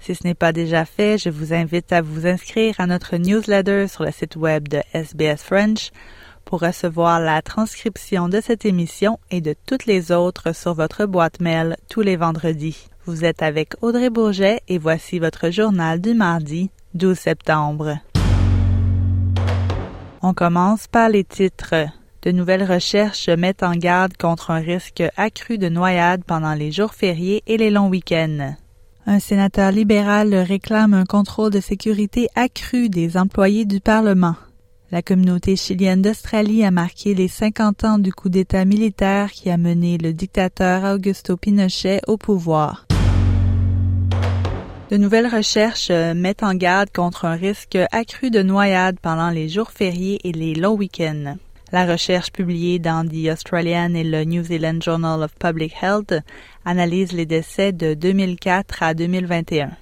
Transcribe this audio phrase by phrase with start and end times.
[0.00, 3.88] Si ce n'est pas déjà fait, je vous invite à vous inscrire à notre newsletter
[3.88, 5.90] sur le site web de SBS French
[6.44, 11.40] pour recevoir la transcription de cette émission et de toutes les autres sur votre boîte
[11.40, 12.88] mail tous les vendredis.
[13.04, 17.98] Vous êtes avec Audrey Bourget et voici votre journal du mardi 12 septembre.
[20.22, 21.86] On commence par les titres.
[22.22, 26.94] De nouvelles recherches mettent en garde contre un risque accru de noyade pendant les jours
[26.94, 28.54] fériés et les longs week-ends.
[29.10, 34.34] Un sénateur libéral réclame un contrôle de sécurité accru des employés du Parlement.
[34.92, 39.56] La communauté chilienne d'Australie a marqué les 50 ans du coup d'État militaire qui a
[39.56, 42.86] mené le dictateur Augusto Pinochet au pouvoir.
[44.90, 49.70] De nouvelles recherches mettent en garde contre un risque accru de noyade pendant les jours
[49.70, 51.38] fériés et les longs week-ends.
[51.70, 56.14] La recherche publiée dans The Australian et le New Zealand Journal of Public Health
[56.64, 59.72] analyse les décès de 2004 à 2021.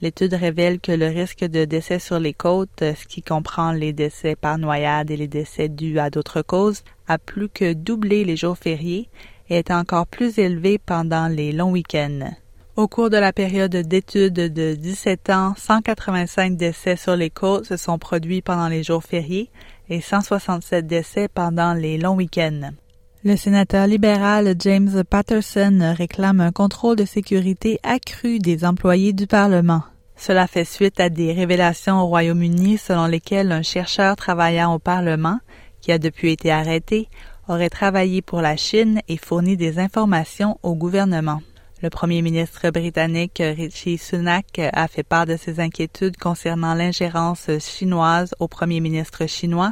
[0.00, 4.36] L'étude révèle que le risque de décès sur les côtes, ce qui comprend les décès
[4.36, 8.56] par noyade et les décès dus à d'autres causes, a plus que doublé les jours
[8.56, 9.10] fériés
[9.50, 12.30] et est encore plus élevé pendant les longs week-ends.
[12.76, 17.76] Au cours de la période d'étude de 17 ans, 185 décès sur les côtes se
[17.76, 19.48] sont produits pendant les jours fériés,
[19.88, 22.70] et 167 décès pendant les longs week-ends.
[23.24, 29.82] Le sénateur libéral James Patterson réclame un contrôle de sécurité accru des employés du Parlement.
[30.16, 35.38] Cela fait suite à des révélations au Royaume-Uni selon lesquelles un chercheur travaillant au Parlement,
[35.80, 37.08] qui a depuis été arrêté,
[37.48, 41.40] aurait travaillé pour la Chine et fourni des informations au gouvernement.
[41.84, 48.34] Le premier ministre britannique Richie Sunak a fait part de ses inquiétudes concernant l'ingérence chinoise
[48.38, 49.70] au premier ministre chinois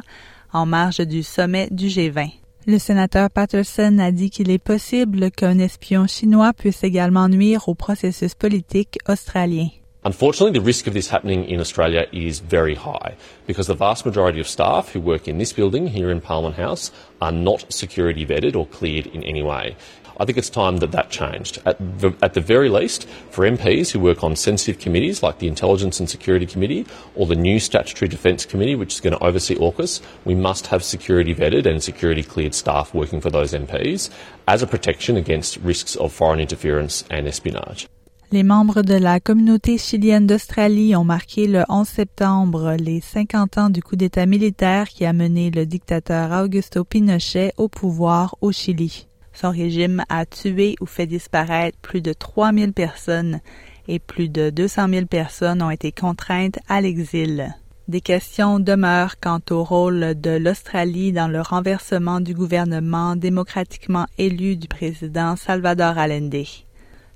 [0.51, 2.29] en marge du sommet du G20.
[2.67, 7.73] Le sénateur Patterson a dit qu'il est possible qu'un espion chinois puisse également nuire au
[7.73, 9.69] processus politique australien.
[10.05, 13.15] Unfortunately, the risk of this happening in Australia is very high
[13.47, 16.91] because the vast majority of staff who work in this building here in Parliament House
[17.21, 19.77] are not security vetted or cleared in any way.
[20.17, 21.61] I think it's time that that changed.
[21.65, 25.47] At the, at the very least, for MPs who work on sensitive committees like the
[25.47, 26.85] Intelligence and Security Committee
[27.15, 30.83] or the new Statutory Defence Committee, which is going to oversee AUKUS, we must have
[30.83, 34.09] security vetted and security cleared staff working for those MPs
[34.47, 37.87] as a protection against risks of foreign interference and espionage.
[38.33, 43.69] Les membres de la communauté chilienne d'Australie ont marqué le 11 septembre les 50 ans
[43.69, 49.05] du coup d'État militaire qui a mené le dictateur Augusto Pinochet au pouvoir au Chili.
[49.33, 53.41] Son régime a tué ou fait disparaître plus de 3000 personnes
[53.87, 57.53] et plus de 200 000 personnes ont été contraintes à l'exil.
[57.89, 64.55] Des questions demeurent quant au rôle de l'Australie dans le renversement du gouvernement démocratiquement élu
[64.55, 66.45] du président Salvador Allende.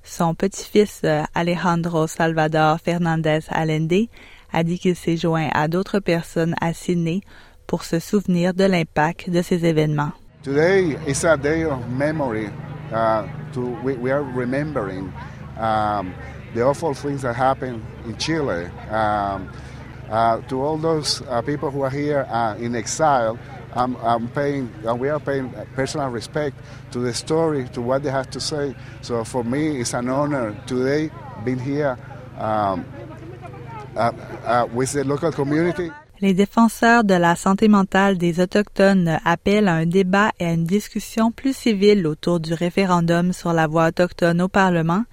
[0.03, 1.03] Son petit-fils
[1.33, 4.07] Alejandro Salvador Fernandez Allende
[4.51, 7.21] a dit qu'il s'est joint à d'autres personnes à Sydney
[7.65, 10.11] pour se souvenir de l'impact de ces événements.
[10.47, 12.49] Today is a day of memory.
[12.89, 15.11] Uh, to, we, we, are remembering
[15.57, 16.15] um,
[16.53, 18.67] the awful things that happened in Chile.
[18.89, 19.51] Um,
[20.09, 23.37] uh, to all those uh, people who are here uh, in exile,
[23.73, 26.55] I'm, I'm paying, we are paying personal respect
[26.91, 28.73] to the story, to what they have to say.
[29.01, 31.11] So for me, it's an honor today
[31.43, 31.99] being here
[32.37, 32.85] um,
[33.97, 34.13] uh,
[34.45, 35.91] uh, with the local community.
[36.19, 40.63] Les défenseurs de la santé mentale des Autochtones appellent à un débat et à une
[40.63, 45.03] discussion plus civile autour du référendum sur la voix autochtone au Parlement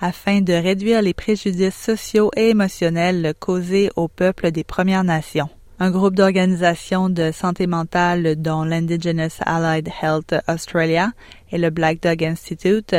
[0.00, 5.50] afin de réduire les préjudices sociaux et émotionnels causés au peuple des Premières Nations.
[5.78, 11.12] Un groupe d'organisations de santé mentale dont l'Indigenous Allied Health Australia
[11.52, 12.96] et le Black Dog Institute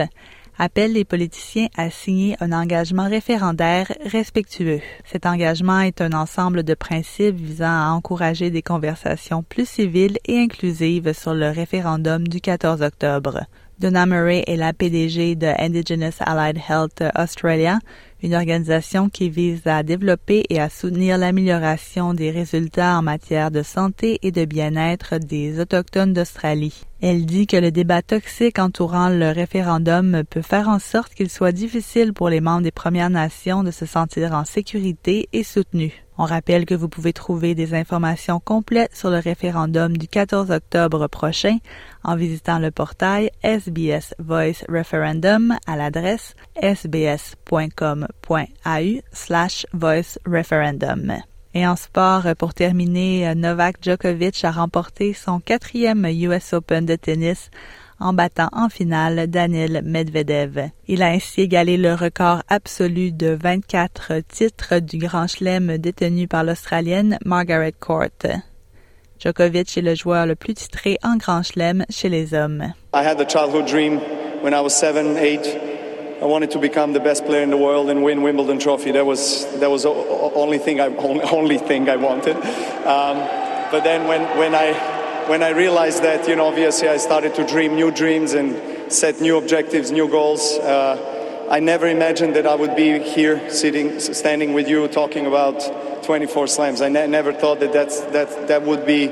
[0.57, 4.81] appelle les politiciens à signer un engagement référendaire respectueux.
[5.05, 10.39] Cet engagement est un ensemble de principes visant à encourager des conversations plus civiles et
[10.39, 13.45] inclusives sur le référendum du 14 octobre.
[13.79, 17.77] Donna Murray est la PDG de Indigenous Allied Health Australia,
[18.23, 23.61] une organisation qui vise à développer et à soutenir l'amélioration des résultats en matière de
[23.61, 26.86] santé et de bien-être des Autochtones d'Australie.
[26.99, 31.51] Elle dit que le débat toxique entourant le référendum peut faire en sorte qu'il soit
[31.51, 35.93] difficile pour les membres des Premières Nations de se sentir en sécurité et soutenus.
[36.17, 41.07] On rappelle que vous pouvez trouver des informations complètes sur le référendum du 14 octobre
[41.07, 41.57] prochain
[42.03, 48.07] en visitant le portail SBS Voice Referendum à l'adresse sbs.com.au
[49.13, 51.21] slash voice referendum.
[51.53, 57.49] Et en sport, pour terminer, Novak Djokovic a remporté son quatrième US Open de tennis
[57.99, 60.69] en battant en finale Daniel Medvedev.
[60.87, 66.43] Il a ainsi égalé le record absolu de 24 titres du Grand Chelem détenu par
[66.43, 68.27] l'Australienne Margaret Court.
[69.19, 72.73] Djokovic est le joueur le plus titré en Grand Chelem chez les hommes.
[72.93, 73.99] I had the childhood dream
[74.43, 75.66] when I was seven, eight.
[76.21, 78.91] I wanted to become the best player in the world and win Wimbledon trophy.
[78.91, 80.87] That was that was the only thing I
[81.31, 82.35] only thing I wanted.
[82.35, 83.17] Um,
[83.71, 84.73] but then when when I
[85.27, 89.21] when I realized that, you know, obviously I started to dream new dreams and set
[89.21, 90.57] new objectives, new goals.
[90.57, 96.03] Uh, I never imagined that I would be here, sitting, standing with you, talking about
[96.03, 96.81] 24 slams.
[96.81, 99.07] I ne never thought that that's, that that would be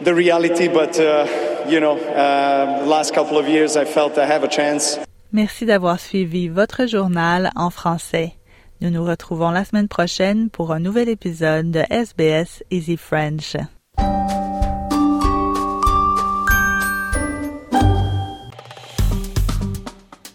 [0.00, 1.26] the reality, but uh,
[1.68, 5.03] you know, uh, last couple of years I felt I have a chance.
[5.34, 8.34] Merci d'avoir suivi votre journal en français.
[8.80, 13.56] Nous nous retrouvons la semaine prochaine pour un nouvel épisode de SBS Easy French.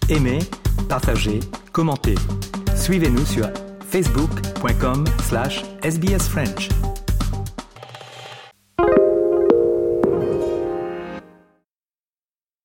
[0.09, 0.39] Aimez,
[0.89, 1.39] partagez,
[1.71, 2.15] commentez.
[2.75, 3.47] Suivez-nous sur
[3.89, 6.88] facebook.com slash sbsfrench.